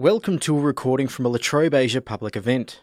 [0.00, 2.82] Welcome to a recording from a La Trobe Asia public event.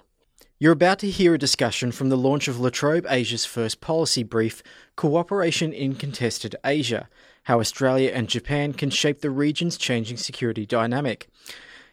[0.59, 4.21] You're about to hear a discussion from the launch of La Trobe Asia's first policy
[4.21, 4.61] brief,
[4.97, 7.07] Cooperation in Contested Asia
[7.43, 11.29] How Australia and Japan Can Shape the Region's Changing Security Dynamic.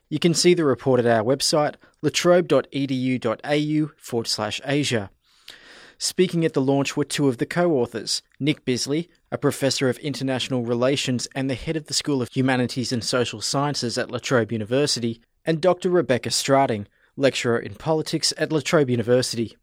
[0.08, 5.12] You can see the report at our website, latrobe.edu.au forward slash Asia.
[6.04, 9.98] Speaking at the launch were two of the co authors Nick Bisley, a professor of
[9.98, 14.18] international relations and the head of the School of Humanities and Social Sciences at La
[14.18, 15.90] Trobe University, and Dr.
[15.90, 16.86] Rebecca Strating,
[17.16, 19.56] lecturer in politics at La Trobe University.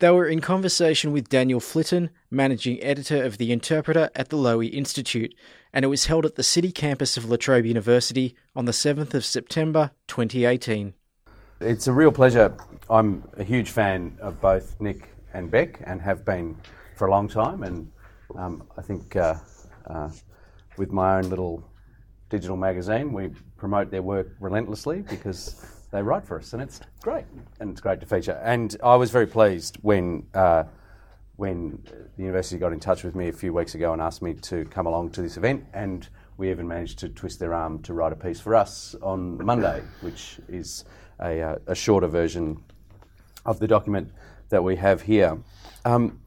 [0.00, 4.70] They were in conversation with Daniel Flitton, managing editor of The Interpreter at the Lowy
[4.70, 5.34] Institute,
[5.72, 9.14] and it was held at the city campus of La Trobe University on the 7th
[9.14, 10.92] of September 2018.
[11.62, 12.54] It's a real pleasure.
[12.90, 16.56] I'm a huge fan of both Nick and Beck and have been
[16.96, 17.90] for a long time, and
[18.36, 19.34] um, I think uh,
[19.86, 20.10] uh,
[20.78, 21.62] with my own little
[22.30, 27.24] digital magazine, we promote their work relentlessly because they write for us, and it's great,
[27.60, 28.40] and it's great to feature.
[28.42, 30.64] And I was very pleased when uh,
[31.36, 31.82] when
[32.16, 34.64] the university got in touch with me a few weeks ago and asked me to
[34.66, 38.12] come along to this event, and we even managed to twist their arm to write
[38.12, 40.84] a piece for us on Monday, which is
[41.20, 42.62] a, uh, a shorter version
[43.46, 44.10] of the document
[44.54, 45.36] that we have here.
[45.84, 46.20] Um,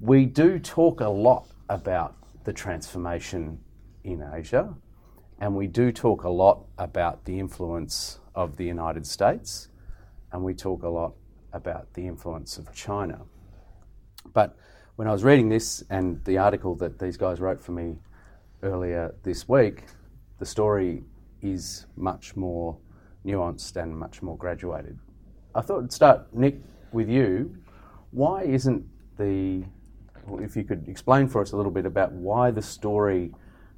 [0.00, 3.60] we do talk a lot about the transformation
[4.02, 4.74] in Asia,
[5.38, 9.68] and we do talk a lot about the influence of the United States,
[10.32, 11.12] and we talk a lot
[11.52, 13.20] about the influence of China.
[14.34, 14.56] But
[14.96, 17.98] when I was reading this and the article that these guys wrote for me
[18.64, 19.84] earlier this week,
[20.40, 21.04] the story
[21.40, 22.76] is much more
[23.24, 24.98] nuanced and much more graduated.
[25.54, 26.56] I thought I'd start, Nick,
[26.92, 27.56] with you.
[28.10, 28.84] Why isn't
[29.18, 29.64] the,
[30.40, 33.32] if you could explain for us a little bit about why the story,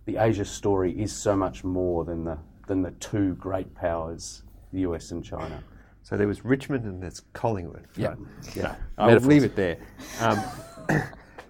[0.06, 4.80] the Asia story, is so much more than the, than the two great powers the
[4.80, 5.62] US and China.
[6.02, 7.86] So there was Richmond and there's Collingwood.
[7.96, 8.14] Yeah,
[8.54, 8.76] yeah.
[8.98, 9.78] I'll leave it there.
[10.20, 10.42] Um,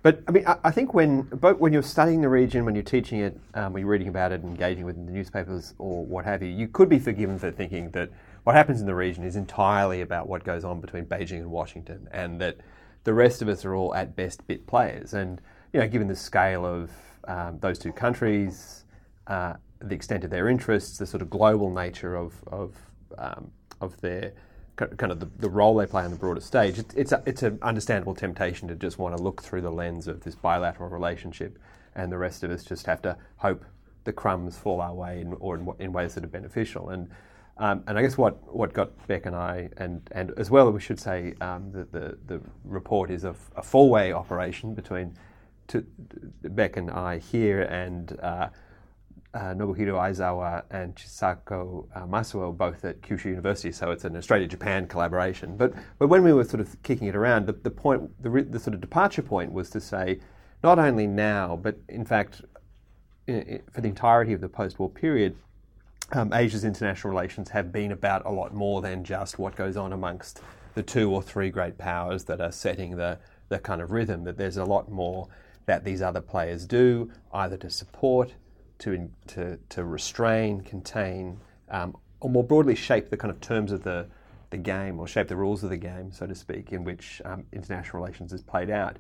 [0.03, 2.85] but I mean, I, I, think when both when you're studying the region, when you're
[2.85, 6.43] teaching it, um, when you're reading about it, engaging with the newspapers or what have
[6.43, 8.11] you, you could be forgiven for thinking that
[8.45, 12.09] what happens in the region is entirely about what goes on between Beijing and Washington,
[12.13, 12.59] and that
[13.05, 15.15] the rest of us are all at best bit players.
[15.15, 15.41] And
[15.73, 16.91] you know, given the scale of
[17.29, 18.85] um, those two countries,
[19.27, 22.75] uh, the extent of their interests, the sort of global nature of, of
[23.19, 24.33] um, of their
[24.77, 27.43] kind of the, the, role they play on the broader stage, it, it's a, it's
[27.43, 31.59] an understandable temptation to just want to look through the lens of this bilateral relationship,
[31.95, 33.65] and the rest of us just have to hope
[34.05, 36.89] the crumbs fall our way in, or in, in ways that are beneficial.
[36.89, 37.11] And
[37.61, 40.81] um, and I guess what, what got Beck and I, and, and as well, we
[40.81, 45.15] should say um, that the, the report is a, a four way operation between
[45.69, 45.85] to,
[46.43, 48.49] Beck and I here and uh,
[49.35, 54.89] uh, Nobuhiro Aizawa and Chisako uh, Masuo, both at Kyushu University, so it's an Australia-Japan
[54.89, 55.59] collaboration.
[55.59, 58.59] But, but when we were sort of kicking it around, the, the point, the, the
[58.59, 60.19] sort of departure point was to say,
[60.65, 62.41] not only now, but in fact,
[63.27, 65.37] in, in, for the entirety of the post-war period,
[66.13, 69.93] um, Asia's international relations have been about a lot more than just what goes on
[69.93, 70.41] amongst
[70.75, 74.37] the two or three great powers that are setting the, the kind of rhythm, that
[74.37, 75.29] there's a lot more
[75.67, 78.35] that these other players do, either to support,
[78.79, 81.39] to, to, to restrain, contain,
[81.71, 84.07] um, or more broadly shape the kind of terms of the,
[84.51, 87.45] the game or shape the rules of the game, so to speak, in which um,
[87.53, 88.97] international relations is played out.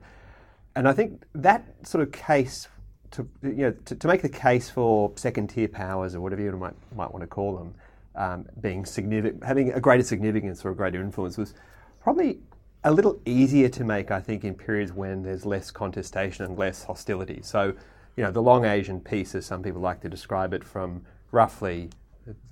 [0.77, 2.69] And I think that sort of case,
[3.12, 6.53] to, you know, to, to make the case for second tier powers or whatever you
[6.53, 7.75] might, might want to call them,
[8.16, 11.54] um, being significant, having a greater significance or a greater influence was
[12.03, 12.38] probably
[12.84, 16.84] a little easier to make, I think, in periods when there's less contestation and less
[16.84, 17.41] hostility.
[17.43, 17.75] So
[18.16, 21.91] you know, the long Asian peace, as some people like to describe it, from roughly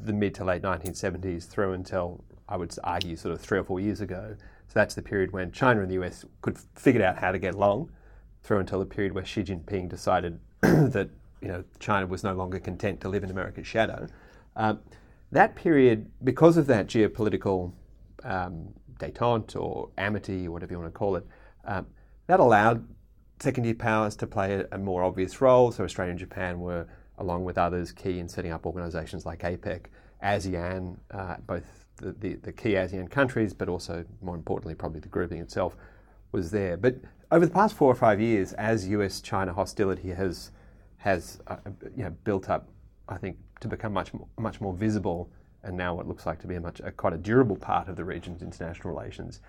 [0.00, 3.80] the mid to late 1970s through until I would argue sort of three or four
[3.80, 4.34] years ago.
[4.69, 7.54] So that's the period when China and the US could figure out how to get
[7.54, 7.90] along,
[8.42, 11.08] through until the period where Xi Jinping decided that
[11.41, 14.06] you know China was no longer content to live in America's shadow.
[14.56, 14.80] Um,
[15.30, 17.72] that period, because of that geopolitical
[18.25, 18.69] um,
[18.99, 21.26] détente or amity, whatever you want to call it,
[21.64, 21.87] um,
[22.26, 22.87] that allowed
[23.40, 25.70] second-tier powers to play a, a, more obvious role.
[25.70, 26.87] So Australia and Japan were,
[27.19, 29.87] along with others, key in setting up organisations like APEC,
[30.22, 35.08] ASEAN, uh, both the, the, the, key ASEAN countries, but also more importantly, probably the
[35.08, 35.76] grouping itself
[36.32, 36.76] was there.
[36.76, 36.96] But
[37.30, 40.50] over the past four or five years, as US-China hostility has
[40.98, 41.56] has uh,
[41.96, 42.69] you know, built up,
[43.08, 45.30] I think, to become much more, much more visible,
[45.62, 47.96] and now what looks like to be a much a, quite a durable part of
[47.96, 49.40] the region's international relations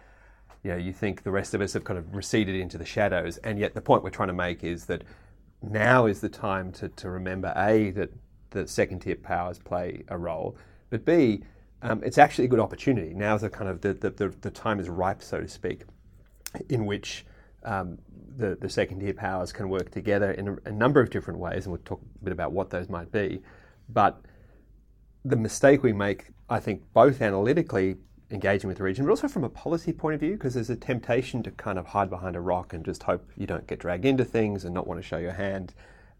[0.64, 3.38] you know, you think the rest of us have kind of receded into the shadows,
[3.38, 5.04] and yet the point we're trying to make is that
[5.62, 8.10] now is the time to, to remember a that
[8.50, 10.58] the second tier powers play a role,
[10.90, 11.44] But B,
[11.82, 13.14] um, it's actually a good opportunity.
[13.14, 15.84] Now the kind of the, the, the time is ripe, so to speak,
[16.68, 17.26] in which
[17.64, 17.98] um,
[18.38, 21.66] the, the second tier powers can work together in a, a, number of different ways,
[21.66, 23.42] and we'll talk a bit about what those might be.
[23.90, 24.22] But
[25.26, 27.98] the mistake we make, I think, both analytically
[28.32, 30.76] engaging with the region, but also from a policy point of view, because there's a
[30.76, 34.06] temptation to kind of hide behind a rock and just hope you don't get dragged
[34.06, 35.74] into things and not want to show your hand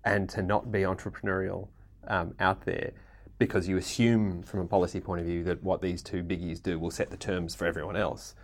[0.04, 1.68] and to not be entrepreneurial
[2.08, 2.92] um, out there
[3.38, 6.78] because you assume from a policy point of view that what these two biggies do
[6.78, 8.36] will set the terms for everyone else.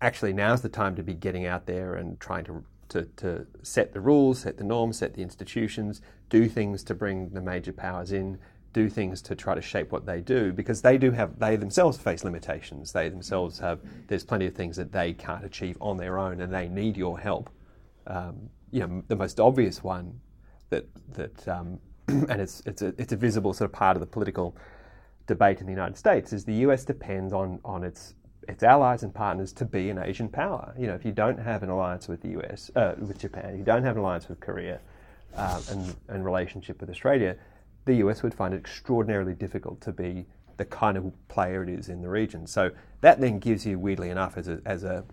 [0.00, 3.92] Actually, now's the time to be getting out there and trying to, to, to set
[3.92, 6.00] the rules, set the norms, set the institutions,
[6.30, 8.38] do things to bring the major powers in,
[8.72, 11.98] do things to try to shape what they do because they do have they themselves
[11.98, 12.92] face limitations.
[12.92, 16.52] They themselves have there's plenty of things that they can't achieve on their own and
[16.52, 17.50] they need your help.
[18.06, 20.20] Um, you know the most obvious one
[20.70, 24.06] that that um, and it's it's a it's a visible sort of part of the
[24.06, 24.56] political
[25.26, 28.14] debate in the United States is the US depends on on its
[28.48, 30.74] its allies and partners to be an Asian power.
[30.78, 33.64] You know, if you don't have an alliance with the US, uh, with Japan, you
[33.64, 34.80] don't have an alliance with Korea,
[35.36, 37.36] uh, and and relationship with Australia,
[37.84, 41.88] the US would find it extraordinarily difficult to be the kind of player it is
[41.88, 42.46] in the region.
[42.46, 45.04] So that then gives you, weirdly enough, as a, as a,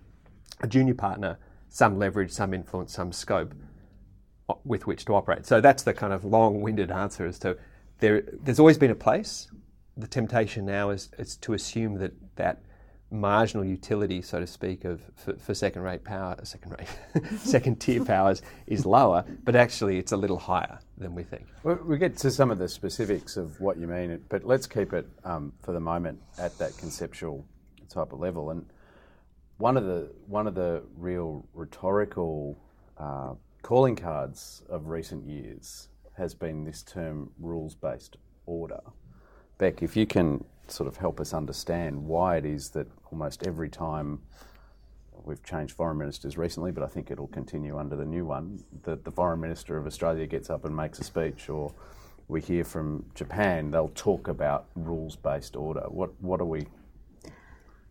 [0.62, 1.38] a junior partner,
[1.70, 3.54] some leverage, some influence, some scope
[4.50, 5.46] uh, with which to operate.
[5.46, 7.58] So that's the kind of long-winded answer as to
[8.00, 8.24] there.
[8.42, 9.48] There's always been a place.
[9.96, 12.64] The temptation now is, is to assume that that
[13.12, 16.88] marginal utility, so to speak, of for, for second-rate power, second-rate,
[17.40, 21.46] second-tier powers is lower, but actually it's a little higher than we think.
[21.64, 24.94] Well, we get to some of the specifics of what you mean, but let's keep
[24.94, 27.46] it um, for the moment at that conceptual
[27.90, 28.50] type of level.
[28.52, 28.66] And
[29.58, 32.58] one of the one of the real rhetorical
[32.98, 35.88] uh, calling cards of recent years
[36.18, 38.80] has been this term rules-based order.
[39.58, 43.70] Beck, if you can sort of help us understand why it is that almost every
[43.70, 44.20] time
[45.24, 49.04] we've changed foreign ministers recently, but I think it'll continue under the new one, that
[49.04, 51.74] the foreign minister of Australia gets up and makes a speech, or
[52.28, 55.86] we hear from Japan, they'll talk about rules based order.
[55.88, 56.68] What, what are we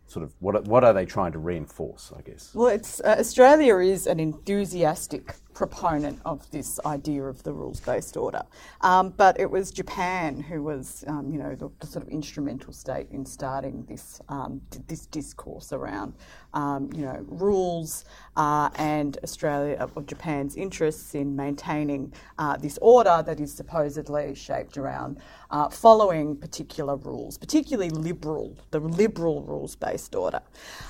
[0.07, 2.11] sort of what what are they trying to reinforce?
[2.15, 2.51] I guess.
[2.53, 8.41] Well, it's uh, Australia is an enthusiastic proponent of this idea of the rules-based order,
[8.81, 12.73] um, but it was Japan who was, um, you know, the, the, sort of instrumental
[12.73, 16.13] state in starting this um, this discourse around,
[16.53, 18.05] um, you know, rules
[18.35, 24.77] uh, and Australia of Japan's interests in maintaining uh, this order that is supposedly shaped
[24.77, 25.19] around
[25.55, 30.41] uh, following particular rules, particularly liberal, the liberal rules-based order.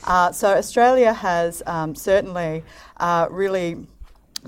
[0.05, 2.63] Uh, so Australia has um, certainly
[2.97, 3.85] uh, really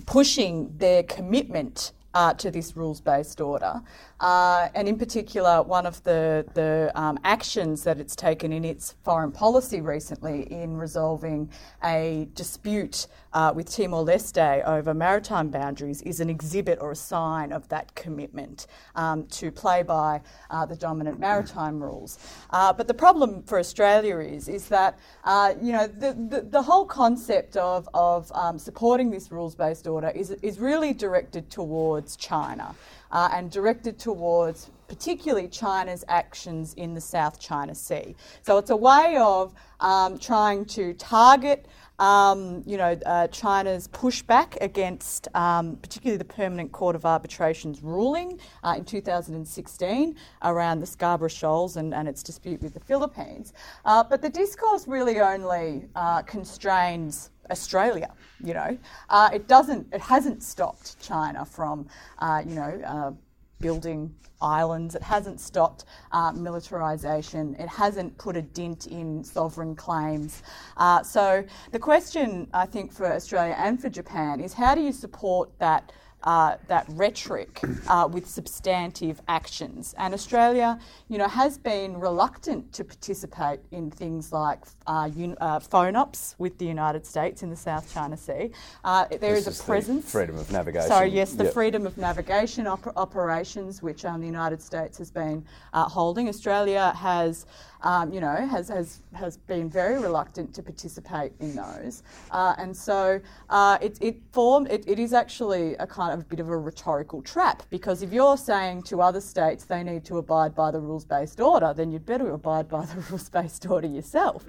[0.07, 3.79] pushing their commitment uh, to this rules based order.
[4.19, 8.95] Uh, and in particular, one of the, the um, actions that it's taken in its
[9.03, 11.49] foreign policy recently in resolving
[11.83, 17.51] a dispute uh, with Timor Leste over maritime boundaries is an exhibit or a sign
[17.51, 18.65] of that commitment
[18.95, 22.17] um, to play by uh, the dominant maritime rules.
[22.49, 26.61] Uh, but the problem for Australia is, is that uh, you know, the, the, the,
[26.61, 32.15] whole concept of, of um, supporting this rules based order is, is really directed towards
[32.15, 32.73] China
[33.12, 38.15] uh, and directed towards particularly China's actions in the South China Sea.
[38.42, 41.65] So it's a way of um, trying to target.
[42.00, 48.39] Um, you know, uh, China's pushback against um, particularly the Permanent Court of Arbitration's ruling
[48.63, 53.54] uh, in 2016 around the Scarborough Shoals and, and its dispute with the Philippines.
[53.84, 58.13] Uh, but the discourse really only uh, constrains Australia.
[58.44, 58.77] You know,
[59.10, 59.88] uh, it doesn't.
[59.92, 61.88] It hasn't stopped China from,
[62.20, 63.12] uh, you know, uh,
[63.59, 64.95] building islands.
[64.95, 67.59] It hasn't stopped uh, militarisation.
[67.59, 70.43] It hasn't put a dent in sovereign claims.
[70.77, 74.91] Uh, so the question, I think, for Australia and for Japan is how do you
[74.91, 75.91] support that?
[76.24, 79.93] Uh, that rhetoric uh, with substantive actions.
[79.97, 85.59] And Australia, you know, has been reluctant to participate in things like uh, un- uh,
[85.59, 88.51] FONOPs with the United States in the South China Sea.
[88.83, 90.12] Uh, there this is a presence.
[90.12, 90.88] freedom of navigation.
[90.88, 91.53] Sorry, yes, the yep.
[91.53, 96.27] freedom of navigation op- operations, which um, the United States has been uh, holding.
[96.27, 97.45] Australia has
[97.81, 102.03] um, you know, has, has, has been very reluctant to participate in those.
[102.31, 103.19] Uh, and so
[103.50, 106.57] uh, it, it, formed, it, it is actually a kind of a bit of a
[106.57, 110.79] rhetorical trap because if you're saying to other states they need to abide by the
[110.79, 114.45] rules based order, then you'd better abide by the rules based order yourself.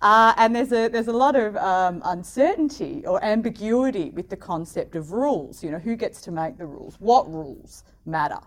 [0.00, 4.96] Uh, and there's a, there's a lot of um, uncertainty or ambiguity with the concept
[4.96, 5.62] of rules.
[5.62, 6.96] You know, who gets to make the rules?
[7.00, 8.38] What rules matter?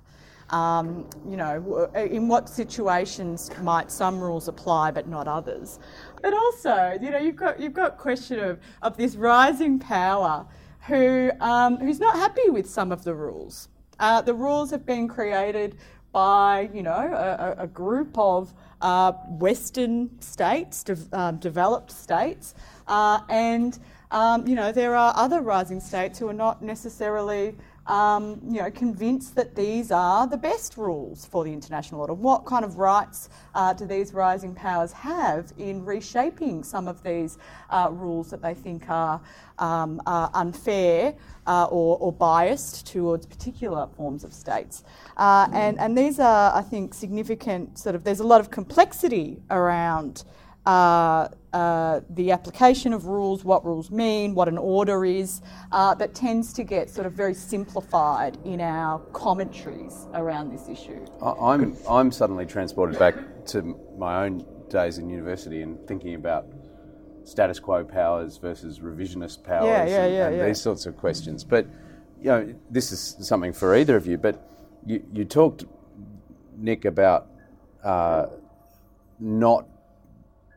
[0.52, 5.80] Um, you know, in what situations might some rules apply but not others?
[6.22, 10.46] But also, you know, you've got you've got question of, of this rising power
[10.88, 13.70] who um, who's not happy with some of the rules.
[14.00, 15.78] Uh, the rules have been created
[16.12, 22.56] by you know a, a group of uh, Western states, de- um, developed states,
[22.88, 23.80] uh, and
[24.12, 27.56] um, you know there are other rising states who are not necessarily
[27.88, 32.14] um, you know, convinced that these are the best rules for the international order.
[32.14, 37.38] What kind of rights uh, do these rising powers have in reshaping some of these
[37.70, 39.22] uh, rules that they think are,
[39.60, 41.16] um, are unfair
[41.48, 44.84] uh, or, or, biased towards particular forms of states?
[45.18, 49.42] Uh, and, and these are, I think, significant sort of, there's a lot of complexity
[49.52, 50.24] around.
[50.66, 55.42] Uh, uh, the application of rules, what rules mean, what an order is,
[55.72, 61.06] uh, that tends to get sort of very simplified in our commentaries around this issue.
[61.22, 63.16] I'm, I'm suddenly transported back
[63.48, 66.48] to my own days in university and thinking about
[67.24, 70.46] status quo powers versus revisionist powers yeah, yeah, and, yeah, and yeah.
[70.48, 71.44] these sorts of questions.
[71.44, 71.68] But,
[72.20, 74.46] you know, this is something for either of you, but
[74.86, 75.64] you, you talked,
[76.58, 77.28] Nick, about
[77.84, 78.26] uh,
[79.20, 79.68] not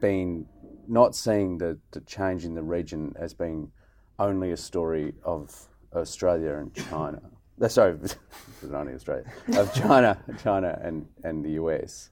[0.01, 0.47] being
[0.89, 3.71] not seeing the, the change in the region as being
[4.19, 7.21] only a story of Australia and China.
[7.61, 7.99] Uh, sorry,
[8.63, 9.25] not only Australia,
[9.57, 12.11] of China, China and, and the US.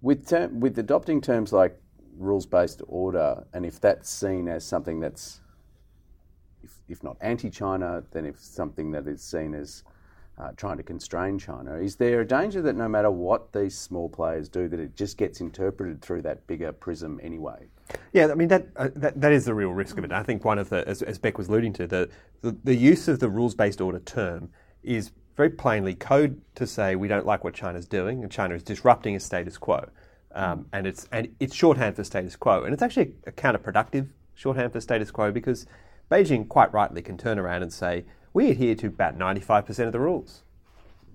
[0.00, 1.80] With, term, with adopting terms like
[2.16, 5.40] rules based order, and if that's seen as something that's,
[6.62, 9.82] if, if not anti China, then if something that is seen as
[10.38, 11.76] uh, trying to constrain China.
[11.76, 15.16] Is there a danger that no matter what these small players do, that it just
[15.18, 17.68] gets interpreted through that bigger prism anyway?
[18.12, 20.12] Yeah, I mean that uh, that, that is the real risk of it.
[20.12, 22.10] I think one of the, as, as Beck was alluding to, the,
[22.40, 24.50] the, the use of the rules-based order term
[24.82, 28.62] is very plainly code to say we don't like what China's doing, and China is
[28.62, 29.88] disrupting a status quo,
[30.34, 34.72] um, and it's and it's shorthand for status quo, and it's actually a counterproductive shorthand
[34.72, 35.66] for status quo because
[36.10, 40.00] Beijing quite rightly can turn around and say we adhere to about 95% of the
[40.00, 40.42] rules.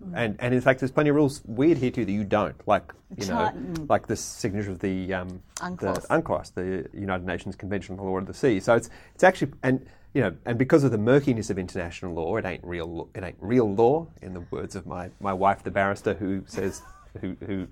[0.04, 0.12] Mm.
[0.16, 2.94] And, and in fact, there's plenty of rules we adhere to that you don't, like
[3.18, 3.52] you know,
[3.90, 6.08] like the signature of the um, UNCLOS.
[6.08, 8.60] the UNCLOS, the United Nations Convention on the Law of the Sea.
[8.60, 12.36] So it's it's actually and you know, and because of the murkiness of international law,
[12.38, 13.10] it ain't real.
[13.16, 16.82] It ain't real law, in the words of my, my wife, the barrister, who says
[17.22, 17.68] who who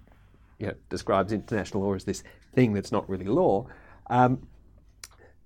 [0.60, 2.24] you know, describes international law as this
[2.54, 3.68] thing that's not really law.
[4.10, 4.48] Um,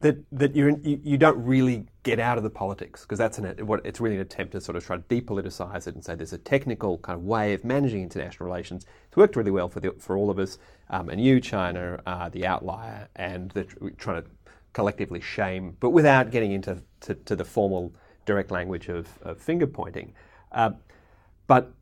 [0.01, 3.85] that that you, you don't really get out of the politics because that's an what
[3.85, 6.37] it's really an attempt to sort of try to depoliticize it and say there's a
[6.37, 8.85] technical kind of way of managing international relations.
[9.07, 10.57] It's worked really well for the, for all of us,
[10.89, 13.65] um, and you, China, are the outlier, and they're
[13.97, 14.29] trying to
[14.73, 17.93] collectively shame, but without getting into to, to the formal
[18.25, 20.13] direct language of, of finger pointing.
[20.51, 20.71] Uh,
[21.47, 21.73] but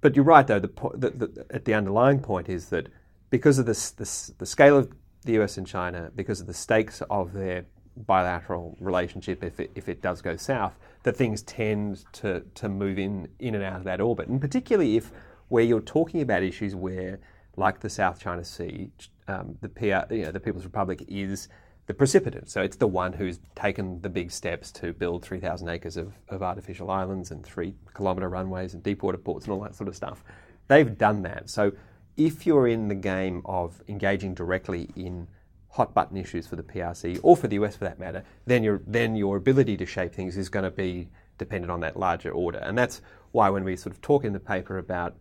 [0.00, 0.58] but you're right though.
[0.58, 2.88] The, the, the, at the underlying point is that
[3.30, 4.92] because of this, this the scale of
[5.24, 7.64] the US and China, because of the stakes of their
[7.96, 12.98] bilateral relationship, if it, if it does go south, that things tend to, to move
[12.98, 14.28] in, in and out of that orbit.
[14.28, 15.10] And particularly if
[15.48, 17.18] where you're talking about issues where,
[17.56, 18.90] like the South China Sea,
[19.26, 21.48] um, the, PR, you know, the People's Republic is
[21.86, 22.50] the precipitant.
[22.50, 26.42] So it's the one who's taken the big steps to build 3,000 acres of, of
[26.42, 29.96] artificial islands and three kilometre runways and deep water ports and all that sort of
[29.96, 30.22] stuff.
[30.68, 31.48] They've done that.
[31.48, 31.72] So
[32.18, 35.28] if you're in the game of engaging directly in
[35.70, 38.82] hot button issues for the PRC or for the US for that matter, then your
[38.86, 41.08] then your ability to shape things is going to be
[41.38, 42.58] dependent on that larger order.
[42.58, 45.16] And that's why when we sort of talk in the paper about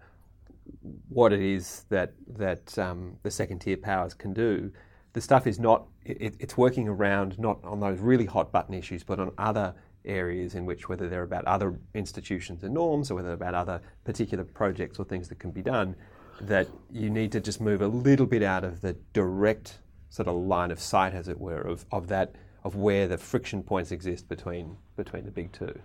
[1.10, 4.72] what it is that that um, the second tier powers can do,
[5.14, 9.04] the stuff is not it, it's working around not on those really hot button issues,
[9.04, 9.76] but on other
[10.06, 13.82] areas in which whether they're about other institutions and norms or whether they're about other
[14.06, 15.96] particular projects or things that can be done
[16.42, 19.80] that you need to just move a little bit out of the direct
[20.10, 23.64] sort of line of sight, as it were, of, of that of where the friction
[23.64, 25.80] points exist between between the big two,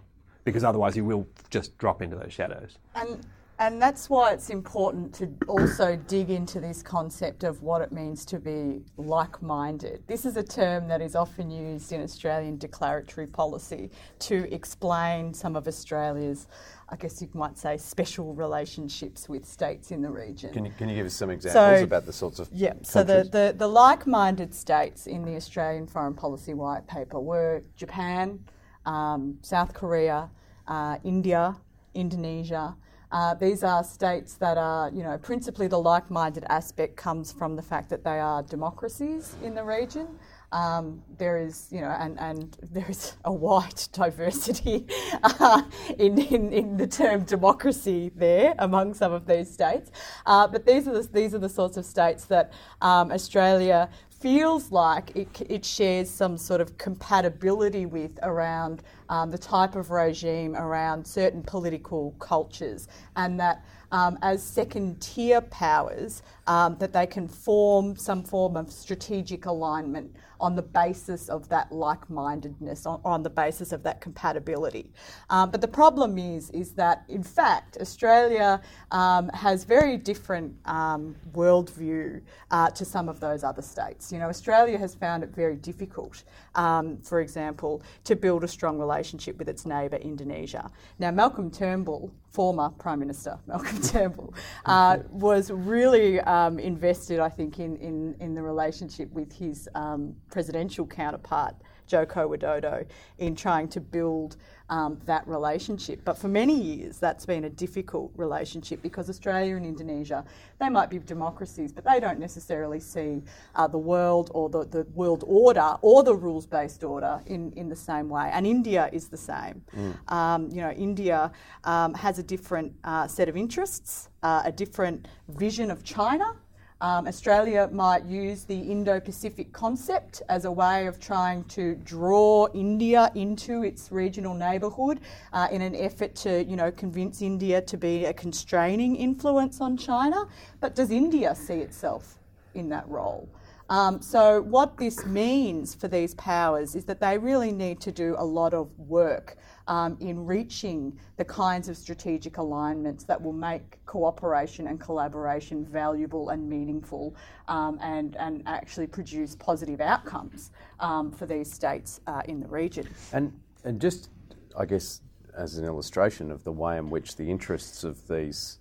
[0.45, 2.79] because otherwise you will just drop into those shadows.
[2.95, 3.25] And
[3.59, 8.25] and that's why it's important to also dig into this concept of what it means
[8.27, 10.03] to be like minded.
[10.07, 13.91] This is a term that is often used in Australian declaratory policy
[14.21, 16.49] to explain some of Australia's
[16.93, 20.53] I guess you might say, special relationships with states in the region.
[20.53, 23.03] Can you, can you give us some examples so, about the sorts of Yeah, so
[23.03, 28.45] the, the, the like minded states in the Australian Foreign Policy White Paper were Japan,
[28.85, 30.29] um, South Korea,
[30.69, 31.57] uh, India,
[31.95, 32.77] Indonesia.
[33.13, 37.55] Uh, these are states that are, you know, principally the like minded aspect comes from
[37.55, 40.09] the fact that they are democracies in the region.
[40.53, 44.87] um, there is, you know, and, and there is a wide diversity
[45.23, 45.63] uh,
[45.99, 49.91] in, in, in the term democracy there among some of these states.
[50.27, 54.71] Uh, but these are the, these are the sorts of states that um, Australia feels
[54.71, 60.57] like it, it shares some sort of compatibility with around um, the type of regime,
[60.57, 67.29] around certain political cultures, and that um, as second tier powers, um, that they can
[67.29, 73.31] form some form of strategic alignment on the basis of that like-mindedness, on, on the
[73.31, 74.91] basis of that compatibility.
[75.31, 81.15] Um, but the problem is, is that in fact Australia um, has very different um,
[81.33, 82.21] worldview
[82.51, 84.11] uh, to some of those other states.
[84.11, 86.25] You know, Australia has found it very difficult,
[86.57, 90.69] um, for example, to build a strong relationship with its neighbour Indonesia.
[90.99, 94.35] Now, Malcolm Turnbull former Prime Minister Malcolm Turnbull
[94.65, 100.17] uh, was really um, invested, I think, in, in, in, the relationship with his um,
[100.31, 101.55] presidential counterpart,
[101.87, 102.87] Joko Widodo,
[103.19, 104.39] in trying to build
[104.73, 106.01] um, that relationship.
[106.03, 110.25] But for many years, that's been a difficult relationship because Australia and Indonesia,
[110.59, 113.23] they might be democracies, but they don't necessarily see
[113.55, 117.69] uh, the world or the, the world order or the rules based order in, in
[117.69, 118.31] the same way.
[118.33, 119.63] And India is the same.
[119.77, 120.11] Mm.
[120.11, 121.31] Um, you know, India
[121.65, 126.35] um, has a different uh, set of interests, uh, a different vision of China.
[126.83, 132.49] Um, Australia might use the Indo Pacific concept as a way of trying to draw
[132.55, 134.99] India into its regional neighbourhood
[135.33, 139.77] uh, in an effort to, you know, convince India to be a constraining influence on
[139.77, 140.27] China.
[140.59, 142.19] But does India see itself
[142.53, 143.29] in that role?
[143.71, 148.15] Um, so, what this means for these powers is that they really need to do
[148.19, 149.37] a lot of work
[149.69, 156.31] um, in reaching the kinds of strategic alignments that will make cooperation and collaboration valuable
[156.31, 157.15] and meaningful
[157.49, 160.51] um, and, and actually produce positive outcomes
[160.81, 162.89] um, for these states uh, in the region.
[163.13, 163.33] And,
[163.65, 164.11] and just,
[164.59, 165.01] I guess,
[165.37, 168.59] as an illustration of the way in which the interests of these,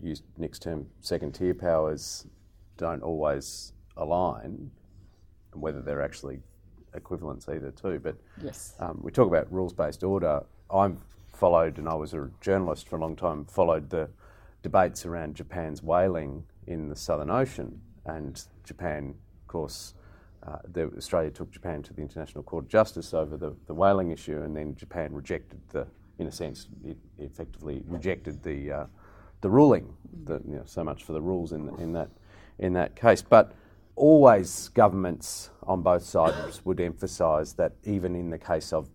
[0.00, 2.26] use next term, second tier powers
[2.76, 4.70] don't always align,
[5.52, 6.40] and whether they're actually
[6.94, 8.00] equivalents either too.
[8.02, 10.42] But yes, um, we talk about rules-based order.
[10.72, 10.96] I've
[11.32, 13.44] followed, and I was a journalist for a long time.
[13.44, 14.08] Followed the
[14.62, 19.94] debates around Japan's whaling in the Southern Ocean, and Japan, of course.
[20.46, 24.10] Uh, the, Australia took Japan to the International Court of Justice over the, the whaling
[24.10, 25.86] issue, and then Japan rejected the,
[26.18, 28.86] in a sense, it effectively rejected the uh,
[29.40, 29.94] the ruling.
[30.24, 32.10] The, you know, so much for the rules in in that
[32.58, 33.22] in that case.
[33.22, 33.52] But
[33.96, 38.88] always governments on both sides would emphasise that even in the case of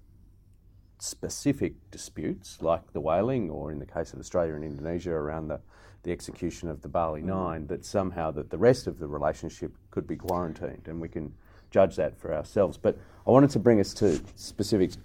[1.00, 5.60] specific disputes like the whaling or in the case of Australia and Indonesia around the,
[6.04, 7.26] the execution of the Bali mm.
[7.26, 11.34] Nine, that somehow that the rest of the relationship could be quarantined and we can
[11.72, 12.78] judge that for ourselves.
[12.78, 14.98] But I wanted to bring us to specifics.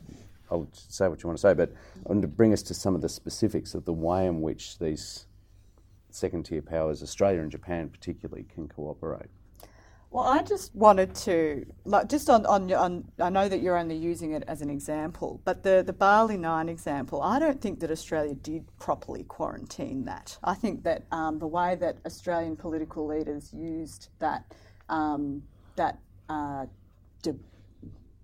[0.51, 1.73] I'll say what you want to say, but
[2.05, 4.79] I wanted to bring us to some of the specifics of the way in which
[4.79, 5.27] these
[6.11, 9.31] second tier powers, Australia and Japan particularly, can cooperate.
[10.15, 13.97] Well, I just wanted to, like, just on, on, on, I know that you're only
[13.97, 17.91] using it as an example, but the, the Bali 9 example, I don't think that
[17.91, 20.39] Australia did properly quarantine that.
[20.45, 24.45] I think that um, the way that Australian political leaders used that,
[24.89, 25.43] um,
[25.75, 25.99] that,
[26.29, 26.67] uh,
[27.23, 27.35] de-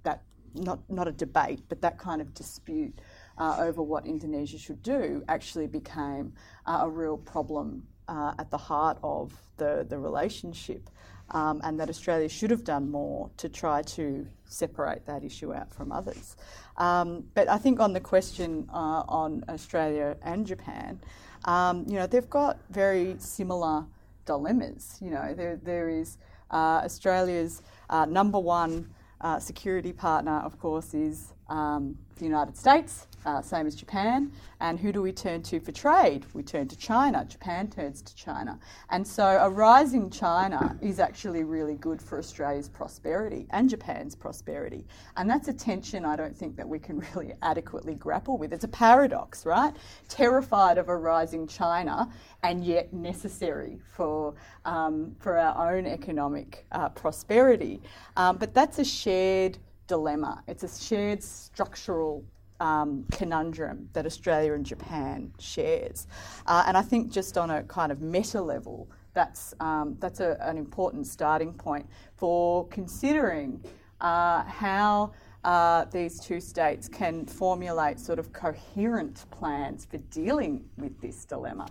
[0.05, 0.22] that
[0.55, 3.00] not, not a debate, but that kind of dispute
[3.37, 6.35] uh, over what Indonesia should do actually became
[6.66, 10.88] uh, a real problem uh, at the heart of the, the relationship
[11.30, 15.72] um, and that Australia should have done more to try to separate that issue out
[15.72, 16.36] from others.
[16.76, 21.00] Um, but I think on the question uh, on Australia and Japan,
[21.44, 23.86] um, you know, they've got very similar
[24.26, 24.98] dilemmas.
[25.00, 26.18] You know, there, there is
[26.50, 28.90] uh, Australia's uh, number one
[29.20, 34.32] uh, security partner, of course, is um, the United States uh, same as Japan.
[34.60, 36.24] And who do we turn to for trade?
[36.34, 37.24] We turn to China.
[37.24, 38.58] Japan turns to China.
[38.90, 44.86] And so a rising China is actually really good for Australia's prosperity and Japan's prosperity.
[45.16, 48.52] And that's a tension I don't think that we can really adequately grapple with.
[48.52, 49.74] It's a paradox, right?
[50.08, 52.10] Terrified of a rising China
[52.42, 54.34] and yet necessary for,
[54.64, 57.80] um, for our own economic uh, prosperity.
[58.16, 59.58] Um, but that's a shared
[59.90, 60.40] dilemma.
[60.46, 62.24] It's a shared structural
[62.61, 66.07] um, conundrum that Australia and Japan shares.
[66.46, 70.37] Uh, and I think just on a kind of meta level, that's, um, that's a,
[70.40, 73.61] an important starting point for considering
[74.00, 75.11] uh, how
[75.42, 81.66] uh, these two states can formulate sort of coherent plans for dealing with this dilemma.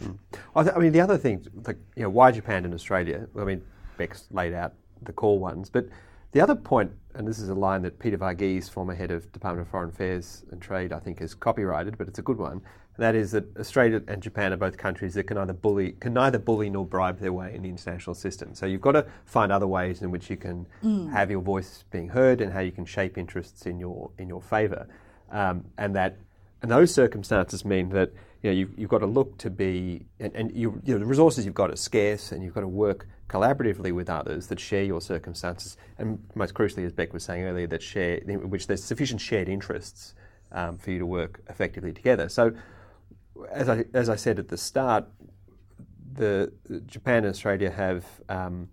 [0.00, 0.16] Mm.
[0.54, 1.44] I, th- I, mean, the other thing,
[1.96, 3.26] you know, why Japan and Australia?
[3.36, 3.62] I mean,
[3.96, 5.88] Beck's laid out the core ones, but
[6.30, 9.66] the other point, and this is a line that Peter Varghese, former head of Department
[9.66, 12.62] of Foreign Affairs and Trade, I think has copyrighted, but it's a good one.
[12.96, 16.14] And that is that Australia and Japan are both countries that can either bully, can
[16.14, 18.54] neither bully nor bribe their way in the international system.
[18.54, 20.66] So you've got to find other ways in which you can
[21.12, 24.40] have your voice being heard and how you can shape interests in your in your
[24.40, 24.86] favour.
[25.30, 26.18] Um, and that
[26.62, 28.12] and those circumstances mean that
[28.44, 31.06] you know, you've, you've got to look to be, and, and you, you know, the
[31.06, 34.84] resources you've got are scarce, and you've got to work collaboratively with others that share
[34.84, 38.84] your circumstances, and most crucially, as Beck was saying earlier, that share, in which there's
[38.84, 40.14] sufficient shared interests
[40.52, 42.28] um, for you to work effectively together.
[42.28, 42.52] So,
[43.50, 45.06] as I, as I said at the start,
[46.12, 46.52] the
[46.86, 48.68] Japan and Australia have um,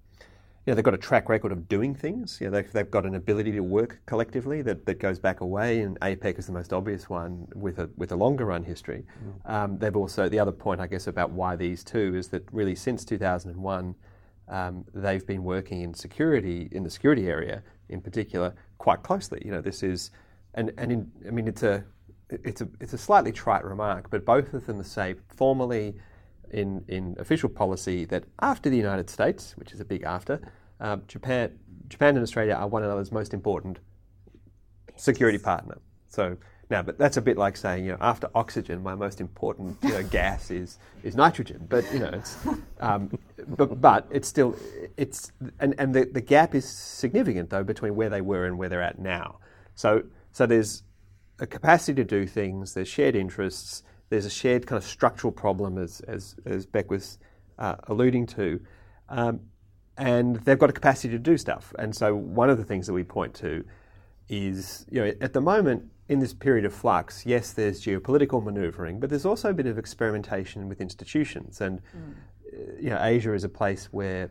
[0.65, 2.37] you know, they've got a track record of doing things.
[2.39, 5.81] You know, they've, they've got an ability to work collectively that, that goes back away,
[5.81, 9.03] and APEC is the most obvious one with a, with a longer run history.
[9.25, 9.51] Mm.
[9.51, 12.75] Um, they've also, the other point, I guess, about why these two is that really
[12.75, 13.95] since 2001,
[14.51, 19.41] um, they've been working in security, in the security area in particular, quite closely.
[19.43, 20.11] You know, this is,
[20.53, 21.83] and, and in, I mean, it's a,
[22.29, 25.95] it's a, it's a slightly trite remark, but both of them say formally
[26.51, 30.39] in, in official policy that after the United States, which is a big after,
[30.79, 33.79] uh, Japan, Japan and Australia are one another's most important
[34.95, 35.77] security partner.
[36.07, 36.37] So
[36.71, 39.89] now, but that's a bit like saying, you know, after oxygen, my most important you
[39.89, 41.67] know, gas is is nitrogen.
[41.69, 42.37] But you know, it's,
[42.79, 44.55] um, but, but it's still
[44.97, 48.69] it's and, and the, the gap is significant though between where they were and where
[48.69, 49.37] they're at now.
[49.75, 50.83] So so there's
[51.39, 52.73] a capacity to do things.
[52.73, 57.17] There's shared interests there's a shared kind of structural problem, as, as, as Beck was
[57.57, 58.59] uh, alluding to.
[59.07, 59.39] Um,
[59.97, 61.73] and they've got a capacity to do stuff.
[61.79, 63.63] And so one of the things that we point to
[64.31, 68.99] is, you know, at the moment, in this period of flux, yes, there's geopolitical maneuvering,
[68.99, 71.61] but there's also a bit of experimentation with institutions.
[71.61, 72.81] And, mm.
[72.81, 74.29] you know, Asia is a place where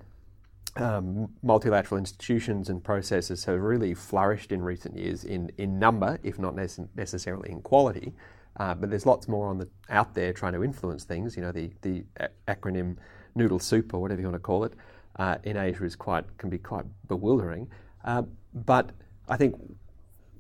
[0.77, 6.39] um, multilateral institutions and processes have really flourished in recent years in, in number, if
[6.39, 8.15] not necessarily in quality.
[8.59, 11.37] Uh, but there's lots more on the out there trying to influence things.
[11.37, 12.05] You know, the the
[12.49, 12.97] acronym
[13.35, 14.73] noodle soup or whatever you want to call it
[15.17, 17.69] uh, in Asia is quite can be quite bewildering.
[18.05, 18.91] Uh, but
[19.29, 19.55] I think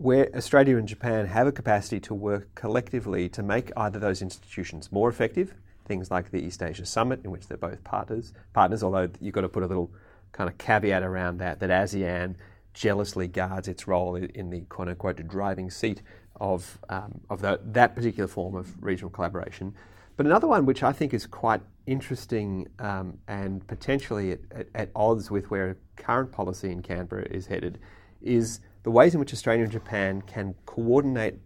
[0.00, 4.90] where Australia and Japan have a capacity to work collectively to make either those institutions
[4.90, 5.52] more effective,
[5.84, 8.82] things like the East Asia Summit, in which they're both partners, partners.
[8.82, 9.92] Although you've got to put a little
[10.32, 12.36] kind of caveat around that that ASEAN
[12.72, 16.00] jealously guards its role in the quote unquote driving seat
[16.40, 19.74] of, um, of the, that particular form of regional collaboration.
[20.16, 24.90] But another one which I think is quite interesting um, and potentially at, at, at,
[24.96, 27.80] odds with where current policy in Canberra is headed
[28.22, 31.36] is the ways in which Australia and Japan can coordinate